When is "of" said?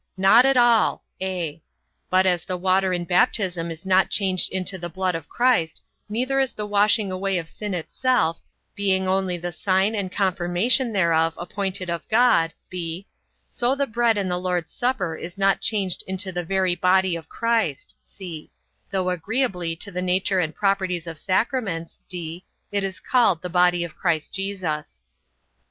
5.13-5.29, 7.37-7.47, 11.91-12.09, 17.15-17.29, 21.05-21.19, 23.83-23.95